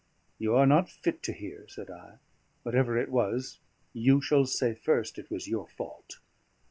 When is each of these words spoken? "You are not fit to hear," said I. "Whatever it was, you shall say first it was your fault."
"You 0.39 0.55
are 0.55 0.65
not 0.65 0.89
fit 0.89 1.21
to 1.21 1.31
hear," 1.31 1.67
said 1.67 1.91
I. 1.91 2.17
"Whatever 2.63 2.97
it 2.97 3.09
was, 3.11 3.59
you 3.93 4.19
shall 4.19 4.47
say 4.47 4.73
first 4.73 5.19
it 5.19 5.29
was 5.29 5.47
your 5.47 5.67
fault." 5.67 6.17